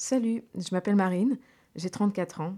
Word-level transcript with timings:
Salut, 0.00 0.44
je 0.54 0.68
m'appelle 0.70 0.94
Marine, 0.94 1.38
j'ai 1.74 1.90
34 1.90 2.40
ans. 2.40 2.56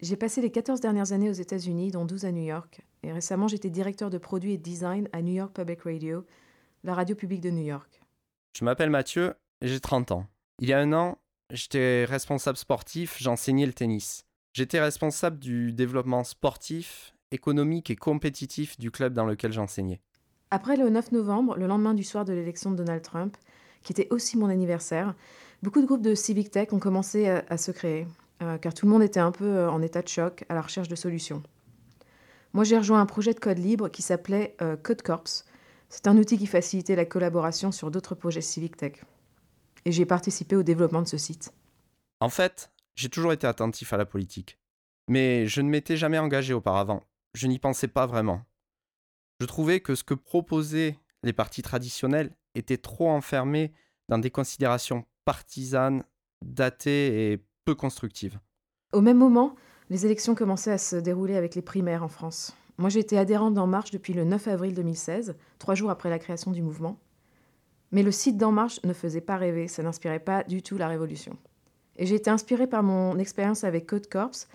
J'ai 0.00 0.16
passé 0.16 0.42
les 0.42 0.50
14 0.50 0.80
dernières 0.80 1.12
années 1.12 1.30
aux 1.30 1.32
États-Unis, 1.32 1.90
dont 1.90 2.04
12 2.04 2.26
à 2.26 2.30
New 2.30 2.44
York. 2.44 2.82
Et 3.02 3.10
récemment, 3.10 3.48
j'étais 3.48 3.70
directeur 3.70 4.10
de 4.10 4.18
produit 4.18 4.52
et 4.52 4.58
design 4.58 5.08
à 5.14 5.22
New 5.22 5.32
York 5.32 5.56
Public 5.56 5.80
Radio, 5.80 6.26
la 6.84 6.94
radio 6.94 7.16
publique 7.16 7.40
de 7.40 7.48
New 7.48 7.64
York. 7.64 8.02
Je 8.54 8.66
m'appelle 8.66 8.90
Mathieu 8.90 9.32
j'ai 9.62 9.80
30 9.80 10.12
ans. 10.12 10.26
Il 10.60 10.68
y 10.68 10.74
a 10.74 10.78
un 10.78 10.92
an, 10.92 11.16
j'étais 11.50 12.04
responsable 12.04 12.58
sportif, 12.58 13.16
j'enseignais 13.18 13.66
le 13.66 13.72
tennis. 13.72 14.26
J'étais 14.52 14.78
responsable 14.78 15.38
du 15.38 15.72
développement 15.72 16.22
sportif, 16.22 17.14
économique 17.30 17.88
et 17.90 17.96
compétitif 17.96 18.78
du 18.78 18.90
club 18.90 19.14
dans 19.14 19.24
lequel 19.24 19.52
j'enseignais. 19.52 20.02
Après 20.50 20.76
le 20.76 20.90
9 20.90 21.12
novembre, 21.12 21.56
le 21.56 21.66
lendemain 21.66 21.94
du 21.94 22.04
soir 22.04 22.26
de 22.26 22.34
l'élection 22.34 22.70
de 22.70 22.76
Donald 22.76 23.02
Trump, 23.02 23.38
qui 23.88 23.92
était 23.92 24.12
aussi 24.12 24.36
mon 24.36 24.50
anniversaire, 24.50 25.14
beaucoup 25.62 25.80
de 25.80 25.86
groupes 25.86 26.02
de 26.02 26.14
civic 26.14 26.50
tech 26.50 26.74
ont 26.74 26.78
commencé 26.78 27.26
à, 27.26 27.56
se 27.56 27.70
créer, 27.70 28.06
euh, 28.42 28.58
car 28.58 28.74
tout 28.74 28.84
le 28.84 28.92
monde 28.92 29.02
était 29.02 29.18
un 29.18 29.32
peu 29.32 29.46
euh, 29.46 29.70
en 29.70 29.80
état 29.80 30.02
de 30.02 30.08
choc 30.08 30.44
à 30.50 30.54
la 30.54 30.60
recherche 30.60 30.88
de 30.88 30.94
solutions. 30.94 31.42
Moi, 32.52 32.64
j'ai 32.64 32.76
rejoint 32.76 33.00
un 33.00 33.06
projet 33.06 33.32
de 33.32 33.40
code 33.40 33.56
libre 33.56 33.88
qui 33.88 34.02
s'appelait 34.02 34.54
euh, 34.60 34.76
Code 34.76 35.00
Corps. 35.00 35.24
C'est 35.88 36.06
un 36.06 36.18
outil 36.18 36.36
qui 36.36 36.46
facilitait 36.46 36.96
la 36.96 37.06
collaboration 37.06 37.72
sur 37.72 37.90
d'autres 37.90 38.14
projets 38.14 38.42
civic 38.42 38.76
tech. 38.76 39.02
Et 39.86 39.92
j'ai 39.92 40.04
participé 40.04 40.54
au 40.54 40.62
développement 40.62 41.00
de 41.00 41.08
ce 41.08 41.16
site. 41.16 41.54
En 42.20 42.28
fait, 42.28 42.70
j'ai 42.94 43.08
toujours 43.08 43.32
été 43.32 43.46
attentif 43.46 43.94
à 43.94 43.96
la 43.96 44.04
politique. 44.04 44.58
Mais 45.08 45.46
je 45.46 45.62
ne 45.62 45.70
m'étais 45.70 45.96
jamais 45.96 46.18
engagé 46.18 46.52
auparavant. 46.52 47.02
Je 47.32 47.46
n'y 47.46 47.58
pensais 47.58 47.88
pas 47.88 48.04
vraiment. 48.04 48.42
Je 49.40 49.46
trouvais 49.46 49.80
que 49.80 49.94
ce 49.94 50.04
que 50.04 50.12
proposaient 50.12 50.98
les 51.22 51.32
partis 51.32 51.62
traditionnels 51.62 52.34
était 52.58 52.76
trop 52.76 53.08
enfermé 53.08 53.72
dans 54.08 54.18
des 54.18 54.30
considérations 54.30 55.04
partisanes, 55.24 56.02
datées 56.42 57.32
et 57.32 57.44
peu 57.64 57.74
constructives. 57.74 58.38
Au 58.92 59.00
même 59.00 59.18
moment, 59.18 59.54
les 59.90 60.06
élections 60.06 60.34
commençaient 60.34 60.72
à 60.72 60.78
se 60.78 60.96
dérouler 60.96 61.36
avec 61.36 61.54
les 61.54 61.62
primaires 61.62 62.02
en 62.02 62.08
France. 62.08 62.54
Moi, 62.78 62.90
j'ai 62.90 63.00
été 63.00 63.18
adhérente 63.18 63.54
d'En 63.54 63.66
Marche 63.66 63.90
depuis 63.90 64.12
le 64.12 64.24
9 64.24 64.48
avril 64.48 64.74
2016, 64.74 65.36
trois 65.58 65.74
jours 65.74 65.90
après 65.90 66.10
la 66.10 66.18
création 66.18 66.52
du 66.52 66.62
mouvement. 66.62 66.98
Mais 67.90 68.02
le 68.02 68.12
site 68.12 68.36
d'En 68.36 68.52
Marche 68.52 68.80
ne 68.84 68.92
faisait 68.92 69.20
pas 69.20 69.36
rêver, 69.36 69.66
ça 69.66 69.82
n'inspirait 69.82 70.20
pas 70.20 70.44
du 70.44 70.62
tout 70.62 70.78
la 70.78 70.88
révolution. 70.88 71.36
Et 71.96 72.06
j'ai 72.06 72.14
été 72.14 72.30
inspirée 72.30 72.66
par 72.66 72.82
mon 72.82 73.18
expérience 73.18 73.64
avec 73.64 73.86
Code 73.86 74.08
Corps, 74.08 74.46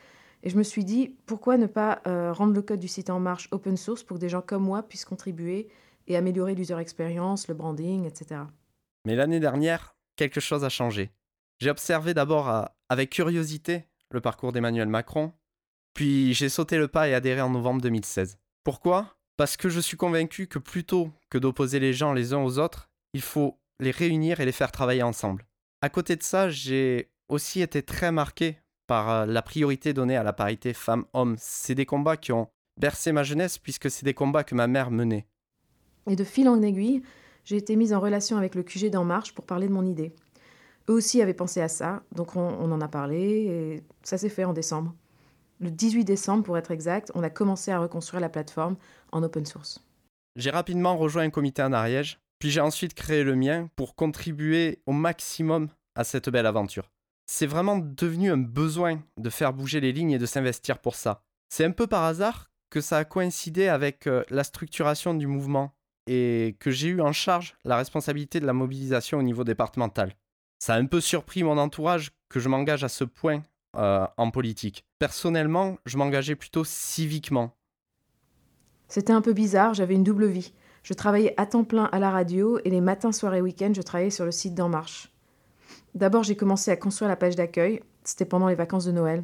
et 0.43 0.49
je 0.49 0.57
me 0.57 0.63
suis 0.63 0.83
dit, 0.83 1.15
pourquoi 1.25 1.57
ne 1.57 1.67
pas 1.67 2.01
euh, 2.05 2.33
rendre 2.33 2.53
le 2.53 2.61
code 2.61 2.79
du 2.79 2.87
site 2.87 3.09
En 3.09 3.19
Marche 3.19 3.47
open 3.51 3.77
source 3.77 4.03
pour 4.03 4.17
que 4.17 4.21
des 4.21 4.29
gens 4.29 4.41
comme 4.41 4.63
moi 4.63 4.83
puissent 4.83 5.05
contribuer 5.05 5.69
et 6.07 6.17
améliorer 6.17 6.55
l'user 6.55 6.77
experience, 6.77 7.47
le 7.47 7.53
branding, 7.53 8.05
etc. 8.05 8.41
Mais 9.05 9.15
l'année 9.15 9.39
dernière, 9.39 9.95
quelque 10.15 10.39
chose 10.39 10.63
a 10.63 10.69
changé. 10.69 11.11
J'ai 11.59 11.69
observé 11.69 12.13
d'abord 12.13 12.49
euh, 12.49 12.63
avec 12.89 13.09
curiosité 13.09 13.85
le 14.11 14.21
parcours 14.21 14.51
d'Emmanuel 14.51 14.87
Macron, 14.87 15.33
puis 15.93 16.33
j'ai 16.33 16.49
sauté 16.49 16.77
le 16.77 16.87
pas 16.87 17.07
et 17.07 17.13
adhéré 17.13 17.41
en 17.41 17.49
novembre 17.49 17.81
2016. 17.81 18.37
Pourquoi? 18.63 19.17
Parce 19.37 19.57
que 19.57 19.69
je 19.69 19.79
suis 19.79 19.97
convaincu 19.97 20.47
que 20.47 20.59
plutôt 20.59 21.11
que 21.29 21.37
d'opposer 21.37 21.79
les 21.79 21.93
gens 21.93 22.13
les 22.13 22.33
uns 22.33 22.43
aux 22.43 22.59
autres, 22.59 22.89
il 23.13 23.21
faut 23.21 23.59
les 23.79 23.91
réunir 23.91 24.39
et 24.39 24.45
les 24.45 24.51
faire 24.51 24.71
travailler 24.71 25.03
ensemble. 25.03 25.45
À 25.81 25.89
côté 25.89 26.15
de 26.15 26.23
ça, 26.23 26.49
j'ai 26.49 27.11
aussi 27.29 27.61
été 27.61 27.83
très 27.83 28.11
marqué 28.11 28.57
par 28.87 29.09
euh, 29.09 29.25
la 29.25 29.41
priorité 29.41 29.93
donnée 29.93 30.17
à 30.17 30.23
la 30.23 30.33
parité 30.33 30.73
femmes-hommes. 30.73 31.35
C'est 31.39 31.75
des 31.75 31.85
combats 31.85 32.17
qui 32.17 32.31
ont 32.31 32.49
bercé 32.79 33.11
ma 33.11 33.23
jeunesse 33.23 33.57
puisque 33.57 33.89
c'est 33.89 34.05
des 34.05 34.13
combats 34.13 34.43
que 34.43 34.55
ma 34.55 34.67
mère 34.67 34.91
menait. 34.91 35.27
Et 36.09 36.15
de 36.15 36.23
fil 36.23 36.49
en 36.49 36.61
aiguille, 36.61 37.01
j'ai 37.45 37.57
été 37.57 37.75
mise 37.75 37.93
en 37.93 37.99
relation 37.99 38.37
avec 38.37 38.55
le 38.55 38.63
QG 38.63 38.89
d'En 38.89 39.05
Marche 39.05 39.33
pour 39.33 39.45
parler 39.45 39.67
de 39.67 39.73
mon 39.73 39.85
idée. 39.85 40.13
Eux 40.89 40.93
aussi 40.93 41.21
avaient 41.21 41.33
pensé 41.33 41.61
à 41.61 41.69
ça, 41.69 42.03
donc 42.13 42.35
on, 42.35 42.41
on 42.41 42.71
en 42.71 42.81
a 42.81 42.87
parlé 42.87 43.17
et 43.19 43.83
ça 44.03 44.17
s'est 44.17 44.29
fait 44.29 44.43
en 44.43 44.53
décembre. 44.53 44.93
Le 45.59 45.71
18 45.71 46.03
décembre, 46.03 46.43
pour 46.43 46.57
être 46.57 46.71
exact, 46.71 47.11
on 47.15 47.23
a 47.23 47.29
commencé 47.29 47.71
à 47.71 47.79
reconstruire 47.79 48.19
la 48.19 48.29
plateforme 48.29 48.75
en 49.13 49.23
open 49.23 49.45
source. 49.45 49.81
J'ai 50.35 50.49
rapidement 50.49 50.97
rejoint 50.97 51.23
un 51.23 51.29
comité 51.29 51.61
en 51.61 51.71
Ariège, 51.71 52.19
puis 52.39 52.49
j'ai 52.49 52.59
ensuite 52.59 52.95
créé 52.95 53.23
le 53.23 53.35
mien 53.35 53.69
pour 53.75 53.95
contribuer 53.95 54.81
au 54.85 54.91
maximum 54.91 55.69
à 55.95 56.03
cette 56.03 56.29
belle 56.29 56.47
aventure. 56.47 56.91
C'est 57.25 57.45
vraiment 57.45 57.77
devenu 57.77 58.31
un 58.31 58.37
besoin 58.37 59.01
de 59.17 59.29
faire 59.29 59.53
bouger 59.53 59.79
les 59.79 59.93
lignes 59.93 60.11
et 60.11 60.17
de 60.17 60.25
s'investir 60.25 60.79
pour 60.79 60.95
ça. 60.95 61.23
C'est 61.49 61.63
un 61.63 61.71
peu 61.71 61.87
par 61.87 62.03
hasard 62.03 62.51
que 62.69 62.81
ça 62.81 62.97
a 62.97 63.05
coïncidé 63.05 63.67
avec 63.67 64.07
euh, 64.07 64.23
la 64.29 64.43
structuration 64.43 65.13
du 65.13 65.27
mouvement 65.27 65.73
et 66.07 66.55
que 66.59 66.71
j'ai 66.71 66.89
eu 66.89 67.01
en 67.01 67.13
charge 67.13 67.55
la 67.63 67.77
responsabilité 67.77 68.39
de 68.39 68.45
la 68.45 68.53
mobilisation 68.53 69.19
au 69.19 69.23
niveau 69.23 69.43
départemental. 69.43 70.13
Ça 70.59 70.75
a 70.75 70.77
un 70.77 70.85
peu 70.85 71.01
surpris 71.01 71.43
mon 71.43 71.57
entourage 71.57 72.11
que 72.29 72.39
je 72.39 72.49
m'engage 72.49 72.83
à 72.83 72.89
ce 72.89 73.03
point 73.03 73.43
euh, 73.75 74.05
en 74.17 74.31
politique. 74.31 74.85
Personnellement, 74.99 75.77
je 75.85 75.97
m'engageais 75.97 76.35
plutôt 76.35 76.63
civiquement. 76.63 77.55
C'était 78.87 79.13
un 79.13 79.21
peu 79.21 79.33
bizarre, 79.33 79.73
j'avais 79.73 79.95
une 79.95 80.03
double 80.03 80.27
vie. 80.27 80.53
Je 80.83 80.93
travaillais 80.93 81.33
à 81.37 81.45
temps 81.45 81.63
plein 81.63 81.85
à 81.85 81.99
la 81.99 82.11
radio 82.11 82.59
et 82.65 82.69
les 82.69 82.81
matins, 82.81 83.11
soirs 83.11 83.35
et 83.35 83.41
week-ends, 83.41 83.73
je 83.73 83.81
travaillais 83.81 84.09
sur 84.09 84.25
le 84.25 84.31
site 84.31 84.53
d'En 84.53 84.69
Marche. 84.69 85.11
D'abord, 85.95 86.23
j'ai 86.23 86.35
commencé 86.35 86.71
à 86.71 86.75
construire 86.75 87.09
la 87.09 87.15
page 87.15 87.35
d'accueil, 87.35 87.81
c'était 88.03 88.25
pendant 88.25 88.47
les 88.47 88.55
vacances 88.55 88.85
de 88.85 88.91
Noël. 88.91 89.23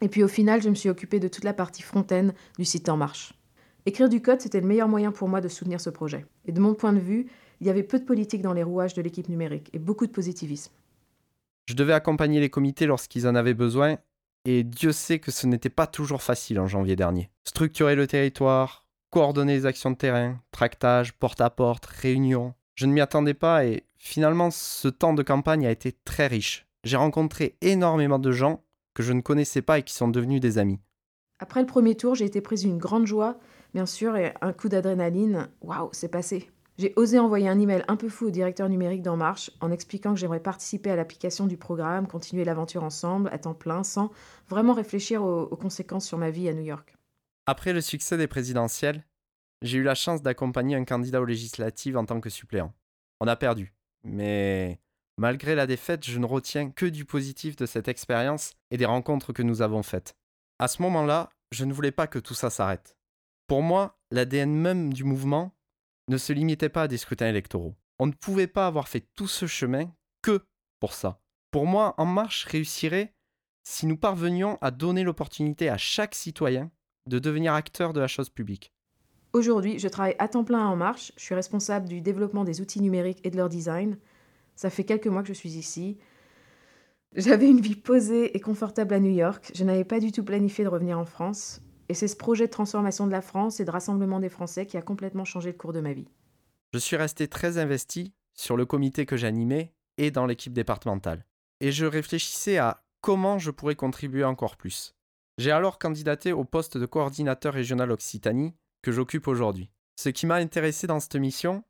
Et 0.00 0.08
puis 0.08 0.22
au 0.22 0.28
final, 0.28 0.62
je 0.62 0.68
me 0.68 0.74
suis 0.74 0.88
occupée 0.88 1.20
de 1.20 1.28
toute 1.28 1.44
la 1.44 1.54
partie 1.54 1.82
front-end 1.82 2.28
du 2.58 2.64
site 2.64 2.88
En 2.88 2.96
Marche. 2.96 3.34
Écrire 3.86 4.08
du 4.08 4.22
code, 4.22 4.40
c'était 4.40 4.60
le 4.60 4.66
meilleur 4.66 4.88
moyen 4.88 5.12
pour 5.12 5.28
moi 5.28 5.42
de 5.42 5.48
soutenir 5.48 5.78
ce 5.78 5.90
projet. 5.90 6.24
Et 6.46 6.52
de 6.52 6.60
mon 6.60 6.72
point 6.72 6.94
de 6.94 6.98
vue, 6.98 7.26
il 7.60 7.66
y 7.66 7.70
avait 7.70 7.82
peu 7.82 7.98
de 7.98 8.04
politique 8.04 8.40
dans 8.40 8.54
les 8.54 8.62
rouages 8.62 8.94
de 8.94 9.02
l'équipe 9.02 9.28
numérique 9.28 9.68
et 9.74 9.78
beaucoup 9.78 10.06
de 10.06 10.12
positivisme. 10.12 10.72
Je 11.66 11.74
devais 11.74 11.92
accompagner 11.92 12.40
les 12.40 12.48
comités 12.48 12.86
lorsqu'ils 12.86 13.28
en 13.28 13.34
avaient 13.34 13.54
besoin, 13.54 13.98
et 14.46 14.64
Dieu 14.64 14.92
sait 14.92 15.18
que 15.18 15.30
ce 15.30 15.46
n'était 15.46 15.68
pas 15.68 15.86
toujours 15.86 16.22
facile 16.22 16.60
en 16.60 16.66
janvier 16.66 16.96
dernier. 16.96 17.30
Structurer 17.44 17.94
le 17.94 18.06
territoire, 18.06 18.86
coordonner 19.10 19.54
les 19.54 19.66
actions 19.66 19.90
de 19.90 19.96
terrain, 19.96 20.40
tractage, 20.50 21.12
porte-à-porte, 21.12 21.86
réunions. 21.86 22.54
Je 22.74 22.86
ne 22.86 22.92
m'y 22.92 23.00
attendais 23.00 23.34
pas 23.34 23.66
et 23.66 23.84
finalement 23.96 24.50
ce 24.50 24.88
temps 24.88 25.14
de 25.14 25.22
campagne 25.22 25.66
a 25.66 25.70
été 25.70 25.92
très 25.92 26.26
riche. 26.26 26.66
J'ai 26.84 26.96
rencontré 26.96 27.56
énormément 27.60 28.18
de 28.18 28.32
gens 28.32 28.62
que 28.94 29.02
je 29.02 29.12
ne 29.12 29.20
connaissais 29.20 29.62
pas 29.62 29.78
et 29.78 29.82
qui 29.82 29.94
sont 29.94 30.08
devenus 30.08 30.40
des 30.40 30.58
amis. 30.58 30.80
Après 31.38 31.60
le 31.60 31.66
premier 31.66 31.94
tour, 31.96 32.14
j'ai 32.14 32.24
été 32.24 32.40
prise 32.40 32.62
d'une 32.62 32.78
grande 32.78 33.06
joie, 33.06 33.38
bien 33.74 33.86
sûr, 33.86 34.16
et 34.16 34.32
un 34.40 34.52
coup 34.52 34.68
d'adrénaline. 34.68 35.48
Waouh, 35.60 35.90
c'est 35.92 36.08
passé. 36.08 36.48
J'ai 36.78 36.92
osé 36.96 37.18
envoyer 37.18 37.48
un 37.48 37.60
email 37.60 37.84
un 37.86 37.96
peu 37.96 38.08
fou 38.08 38.26
au 38.26 38.30
directeur 38.30 38.68
numérique 38.68 39.02
d'En 39.02 39.16
Marche 39.16 39.50
en 39.60 39.70
expliquant 39.70 40.14
que 40.14 40.18
j'aimerais 40.18 40.40
participer 40.40 40.90
à 40.90 40.96
l'application 40.96 41.46
du 41.46 41.56
programme, 41.56 42.08
continuer 42.08 42.44
l'aventure 42.44 42.82
ensemble 42.82 43.28
à 43.32 43.38
temps 43.38 43.54
plein, 43.54 43.84
sans 43.84 44.10
vraiment 44.48 44.72
réfléchir 44.72 45.22
aux, 45.22 45.56
conséquences 45.56 46.06
sur 46.06 46.18
ma 46.18 46.30
vie 46.30 46.48
à 46.48 46.52
New 46.52 46.64
York. 46.64 46.96
Après 47.46 47.72
le 47.72 47.80
succès 47.80 48.16
des 48.16 48.26
présidentielles, 48.26 49.04
j'ai 49.62 49.78
eu 49.78 49.82
la 49.84 49.94
chance 49.94 50.22
d'accompagner 50.22 50.74
un 50.74 50.84
candidat 50.84 51.20
aux 51.20 51.26
législatives 51.26 51.96
en 51.96 52.06
tant 52.06 52.20
que 52.20 52.30
suppléant. 52.30 52.72
On 53.20 53.28
a 53.28 53.36
perdu, 53.36 53.72
mais 54.02 54.80
malgré 55.16 55.54
la 55.54 55.68
défaite, 55.68 56.04
je 56.04 56.18
ne 56.18 56.26
retiens 56.26 56.70
que 56.70 56.86
du 56.86 57.04
positif 57.04 57.54
de 57.54 57.66
cette 57.66 57.86
expérience 57.86 58.52
et 58.72 58.76
des 58.78 58.84
rencontres 58.84 59.32
que 59.32 59.42
nous 59.42 59.62
avons 59.62 59.84
faites. 59.84 60.16
À 60.58 60.66
ce 60.66 60.82
moment-là, 60.82 61.30
je 61.52 61.64
ne 61.64 61.72
voulais 61.72 61.92
pas 61.92 62.08
que 62.08 62.18
tout 62.18 62.34
ça 62.34 62.50
s'arrête. 62.50 62.96
Pour 63.46 63.62
moi, 63.62 63.98
l'ADN 64.10 64.54
même 64.54 64.92
du 64.92 65.04
mouvement 65.04 65.54
ne 66.08 66.16
se 66.16 66.32
limitait 66.32 66.68
pas 66.70 66.82
à 66.82 66.88
des 66.88 66.96
scrutins 66.96 67.28
électoraux. 67.28 67.74
On 67.98 68.06
ne 68.06 68.12
pouvait 68.12 68.46
pas 68.46 68.66
avoir 68.66 68.88
fait 68.88 69.06
tout 69.14 69.28
ce 69.28 69.46
chemin 69.46 69.92
que 70.22 70.44
pour 70.80 70.94
ça. 70.94 71.20
Pour 71.50 71.66
moi, 71.66 71.94
En 71.98 72.06
Marche 72.06 72.44
réussirait 72.46 73.14
si 73.62 73.86
nous 73.86 73.96
parvenions 73.96 74.58
à 74.60 74.70
donner 74.70 75.02
l'opportunité 75.02 75.68
à 75.68 75.76
chaque 75.76 76.14
citoyen 76.14 76.70
de 77.06 77.18
devenir 77.18 77.54
acteur 77.54 77.92
de 77.92 78.00
la 78.00 78.08
chose 78.08 78.30
publique. 78.30 78.72
Aujourd'hui, 79.32 79.78
je 79.78 79.88
travaille 79.88 80.16
à 80.18 80.28
temps 80.28 80.44
plein 80.44 80.60
à 80.60 80.68
En 80.68 80.76
Marche. 80.76 81.12
Je 81.16 81.22
suis 81.22 81.34
responsable 81.34 81.88
du 81.88 82.00
développement 82.00 82.44
des 82.44 82.60
outils 82.60 82.80
numériques 82.80 83.20
et 83.24 83.30
de 83.30 83.36
leur 83.36 83.48
design. 83.48 83.98
Ça 84.56 84.70
fait 84.70 84.84
quelques 84.84 85.06
mois 85.06 85.22
que 85.22 85.28
je 85.28 85.32
suis 85.32 85.56
ici. 85.56 85.98
J'avais 87.14 87.48
une 87.48 87.60
vie 87.60 87.76
posée 87.76 88.36
et 88.36 88.40
confortable 88.40 88.94
à 88.94 89.00
New 89.00 89.12
York. 89.12 89.52
Je 89.54 89.64
n'avais 89.64 89.84
pas 89.84 90.00
du 90.00 90.12
tout 90.12 90.24
planifié 90.24 90.64
de 90.64 90.68
revenir 90.68 90.98
en 90.98 91.04
France. 91.04 91.60
Et 91.88 91.94
c'est 91.94 92.08
ce 92.08 92.16
projet 92.16 92.46
de 92.46 92.52
transformation 92.52 93.06
de 93.06 93.12
la 93.12 93.22
France 93.22 93.60
et 93.60 93.64
de 93.64 93.70
rassemblement 93.70 94.20
des 94.20 94.28
Français 94.28 94.66
qui 94.66 94.76
a 94.76 94.82
complètement 94.82 95.24
changé 95.24 95.52
le 95.52 95.58
cours 95.58 95.72
de 95.72 95.80
ma 95.80 95.92
vie. 95.92 96.08
Je 96.72 96.78
suis 96.78 96.96
resté 96.96 97.28
très 97.28 97.58
investi 97.58 98.12
sur 98.32 98.56
le 98.56 98.66
comité 98.66 99.06
que 99.06 99.16
j'animais 99.16 99.74
et 99.98 100.10
dans 100.10 100.26
l'équipe 100.26 100.52
départementale. 100.52 101.24
Et 101.60 101.72
je 101.72 101.86
réfléchissais 101.86 102.58
à 102.58 102.84
comment 103.00 103.38
je 103.38 103.50
pourrais 103.50 103.76
contribuer 103.76 104.24
encore 104.24 104.56
plus. 104.56 104.94
J'ai 105.38 105.50
alors 105.50 105.78
candidaté 105.78 106.32
au 106.32 106.44
poste 106.44 106.78
de 106.78 106.86
coordinateur 106.86 107.54
régional 107.54 107.90
Occitanie 107.90 108.54
que 108.82 108.92
j'occupe 108.92 109.28
aujourd'hui. 109.28 109.70
Ce 109.96 110.08
qui 110.08 110.26
m'a 110.26 110.36
intéressé 110.36 110.86
dans 110.86 111.00
cette 111.00 111.16
mission, 111.16 111.64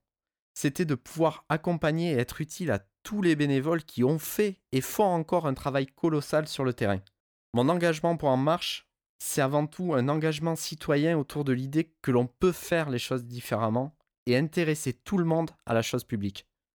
c'était 0.55 0.85
de 0.85 0.95
pouvoir 0.95 1.45
accompagner 1.49 2.13
et 2.13 2.19
être 2.19 2.41
utile 2.41 2.71
à 2.71 2.81
tous 3.03 3.21
les 3.21 3.37
bénévoles 3.37 3.85
qui 3.85 4.05
ont 4.05 4.19
fait 4.19 4.61
et 4.73 4.81
font 4.81 5.05
encore 5.05 5.47
un 5.47 5.55
travail 5.55 5.87
colossal 5.87 6.49
sur 6.49 6.65
le 6.65 6.73
terrain. 6.73 7.01
Mon 7.53 7.69
engagement 7.69 8.17
pour 8.17 8.31
En 8.31 8.37
Marche 8.37 8.89
c'est 9.27 9.41
avant 9.41 9.67
tout 9.67 9.95
un 9.95 10.11
engagement 10.11 10.55
citoyen 10.55 11.17
autour 11.17 11.45
de 11.45 11.53
l'idée 11.55 11.91
que 12.03 12.11
l'on 12.11 12.27
peut 12.27 12.53
faire 12.53 12.91
les 12.91 12.99
choses 12.99 13.25
différemment 13.25 13.97
et 14.27 14.37
intéresser 14.37 14.93
tout 14.93 15.17
le 15.17 15.25
monde 15.25 15.51
à 15.65 15.73
la 15.73 15.81
chose 15.81 16.05
publique. 16.05 16.47